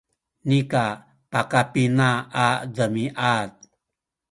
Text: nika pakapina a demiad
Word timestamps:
nika 0.47 0.85
pakapina 1.31 2.09
a 2.45 2.47
demiad 2.75 3.49